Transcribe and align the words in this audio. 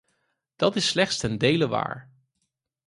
Dat 0.55 0.75
is 0.75 0.87
slechts 0.87 1.17
ten 1.17 1.37
dele 1.37 1.67
waar. 1.67 2.11